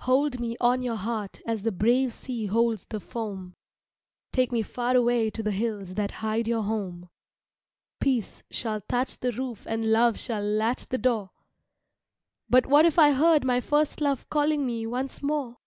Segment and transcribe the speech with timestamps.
[0.00, 3.54] Hold me on your heart as the brave sea holds the foam,
[4.32, 7.08] Take me far away to the hills that hide your home;
[8.00, 11.30] Peace shall thatch the roof and love shall latch the door
[12.50, 15.58] BUT WHAT IF I HEARD MY FIRST LOVE CALLING ME ONCE MORE?